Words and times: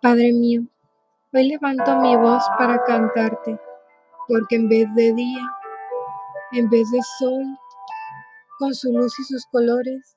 Padre 0.00 0.32
mío, 0.32 0.62
hoy 1.32 1.48
levanto 1.48 1.98
mi 1.98 2.14
voz 2.14 2.44
para 2.56 2.80
cantarte, 2.84 3.58
porque 4.28 4.54
en 4.54 4.68
vez 4.68 4.86
de 4.94 5.12
día, 5.12 5.42
en 6.52 6.70
vez 6.70 6.88
de 6.92 7.00
sol, 7.18 7.44
con 8.60 8.74
su 8.74 8.92
luz 8.92 9.18
y 9.18 9.24
sus 9.24 9.44
colores, 9.46 10.16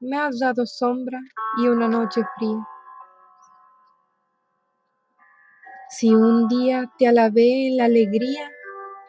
me 0.00 0.16
has 0.16 0.40
dado 0.40 0.64
sombra 0.64 1.20
y 1.58 1.68
una 1.68 1.88
noche 1.88 2.22
fría. 2.38 2.66
Si 5.90 6.14
un 6.14 6.48
día 6.48 6.90
te 6.96 7.06
alabé 7.06 7.66
en 7.68 7.76
la 7.76 7.84
alegría 7.84 8.50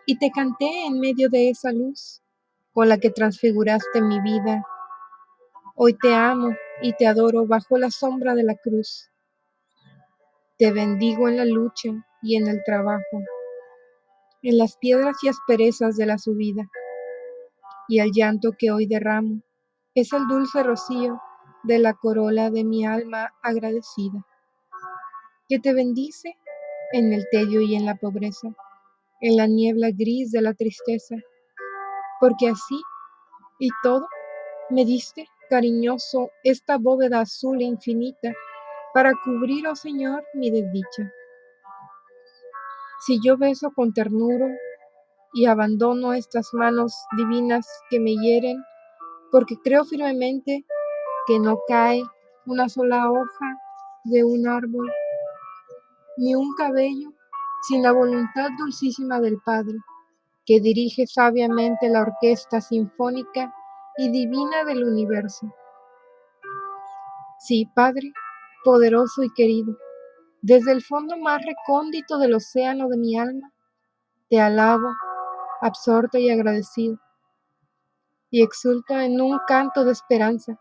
y 0.06 0.20
te 0.20 0.32
canté 0.32 0.86
en 0.86 1.00
medio 1.00 1.30
de 1.30 1.50
esa 1.50 1.72
luz 1.72 2.22
con 2.74 2.90
la 2.90 2.98
que 2.98 3.10
transfiguraste 3.10 4.02
mi 4.02 4.20
vida, 4.20 4.66
hoy 5.76 5.94
te 5.94 6.14
amo 6.14 6.50
y 6.82 6.92
te 6.92 7.08
adoro 7.08 7.48
bajo 7.48 7.78
la 7.78 7.90
sombra 7.90 8.36
de 8.36 8.44
la 8.44 8.56
cruz. 8.56 9.10
Te 10.64 10.72
bendigo 10.72 11.28
en 11.28 11.36
la 11.36 11.44
lucha 11.44 11.90
y 12.22 12.38
en 12.38 12.48
el 12.48 12.64
trabajo, 12.64 13.22
en 14.44 14.58
las 14.58 14.78
piedras 14.78 15.18
y 15.22 15.28
asperezas 15.28 15.98
de 15.98 16.06
la 16.06 16.18
subida. 16.18 16.70
Y 17.90 18.00
el 18.00 18.12
llanto 18.14 18.54
que 18.58 18.72
hoy 18.72 18.88
derramo 18.88 19.42
es 19.94 20.14
el 20.14 20.26
dulce 20.26 20.64
rocío 20.64 21.20
de 21.64 21.80
la 21.80 21.94
corola 21.94 22.50
de 22.50 22.64
mi 22.64 22.86
alma 22.86 23.34
agradecida, 23.42 24.26
que 25.50 25.60
te 25.60 25.74
bendice 25.74 26.38
en 26.94 27.12
el 27.12 27.28
tedio 27.30 27.60
y 27.60 27.76
en 27.76 27.86
la 27.86 27.96
pobreza, 27.96 28.56
en 29.20 29.36
la 29.36 29.48
niebla 29.48 29.90
gris 29.92 30.32
de 30.32 30.44
la 30.44 30.54
tristeza, 30.54 31.18
porque 32.22 32.48
así 32.48 32.82
y 33.60 33.68
todo 33.84 34.08
me 34.70 34.86
diste, 34.86 35.28
cariñoso, 35.50 36.30
esta 36.42 36.78
bóveda 36.78 37.20
azul 37.20 37.60
e 37.60 37.66
infinita 37.66 38.34
para 38.94 39.14
cubrir, 39.24 39.68
oh 39.68 39.76
Señor, 39.76 40.24
mi 40.34 40.52
desdicha. 40.52 41.12
Si 43.06 43.20
yo 43.24 43.38
beso 43.38 43.72
con 43.72 43.92
ternura 43.94 44.48
y 45.34 45.48
abandono 45.48 46.14
estas 46.14 46.54
manos 46.54 46.96
divinas 47.18 47.68
que 47.90 48.00
me 48.00 48.16
hieren, 48.16 48.64
porque 49.32 49.56
creo 49.64 49.84
firmemente 49.84 50.64
que 51.28 51.40
no 51.40 51.60
cae 51.68 52.04
una 52.46 52.70
sola 52.70 53.10
hoja 53.10 53.58
de 54.06 54.24
un 54.24 54.48
árbol, 54.48 54.90
ni 56.18 56.36
un 56.36 56.54
cabello, 56.56 57.12
sin 57.68 57.82
la 57.82 57.92
voluntad 57.92 58.50
dulcísima 58.60 59.20
del 59.20 59.40
Padre, 59.44 59.78
que 60.46 60.60
dirige 60.60 61.08
sabiamente 61.08 61.90
la 61.90 62.02
orquesta 62.02 62.62
sinfónica 62.62 63.54
y 63.98 64.12
divina 64.12 64.66
del 64.66 64.84
universo. 64.84 65.52
Sí, 67.40 67.70
Padre, 67.74 68.14
poderoso 68.64 69.24
y 69.24 69.34
querido, 69.34 69.78
desde 70.42 70.72
el 70.72 70.84
fondo 70.84 71.18
más 71.18 71.42
recóndito 71.46 72.18
del 72.18 72.34
océano 72.34 72.88
de 72.90 72.98
mi 72.98 73.18
alma, 73.18 73.54
te 74.30 74.42
alabo, 74.42 74.90
absorto 75.62 76.18
y 76.18 76.30
agradecido, 76.30 77.00
y 78.30 78.44
exulto 78.44 79.00
en 79.00 79.22
un 79.22 79.40
canto 79.48 79.86
de 79.86 79.92
esperanza. 79.92 80.60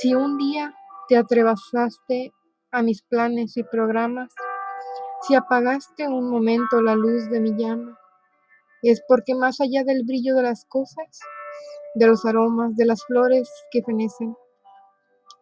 Si 0.00 0.14
un 0.14 0.36
día 0.36 0.74
te 1.08 1.16
atrevasaste 1.16 2.32
a 2.70 2.82
mis 2.82 3.02
planes 3.02 3.56
y 3.56 3.62
programas, 3.62 4.34
si 5.22 5.34
apagaste 5.34 6.06
un 6.06 6.30
momento 6.30 6.82
la 6.82 6.94
luz 6.94 7.30
de 7.30 7.40
mi 7.40 7.54
llama, 7.56 7.98
es 8.82 9.02
porque 9.08 9.34
más 9.34 9.60
allá 9.60 9.82
del 9.84 10.04
brillo 10.04 10.34
de 10.34 10.42
las 10.42 10.64
cosas, 10.66 11.20
de 11.94 12.06
los 12.06 12.24
aromas, 12.24 12.76
de 12.76 12.84
las 12.84 13.04
flores 13.04 13.50
que 13.70 13.82
fenecen, 13.82 14.36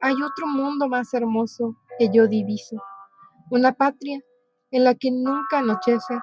hay 0.01 0.15
otro 0.15 0.47
mundo 0.47 0.89
más 0.89 1.13
hermoso 1.15 1.77
que 1.99 2.11
yo 2.13 2.29
diviso, 2.29 2.77
una 3.51 3.73
patria 3.73 4.21
en 4.71 4.85
la 4.85 4.95
que 4.95 5.11
nunca 5.11 5.59
anochece 5.59 6.19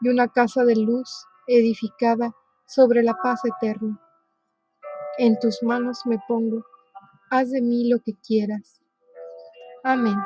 y 0.00 0.08
una 0.08 0.28
casa 0.28 0.64
de 0.64 0.76
luz 0.76 1.26
edificada 1.46 2.32
sobre 2.66 3.02
la 3.02 3.14
paz 3.14 3.40
eterna. 3.44 4.00
En 5.18 5.38
tus 5.40 5.62
manos 5.62 6.00
me 6.04 6.18
pongo, 6.28 6.64
haz 7.30 7.50
de 7.50 7.60
mí 7.60 7.88
lo 7.88 7.98
que 8.00 8.14
quieras. 8.20 8.80
Amén. 9.82 10.16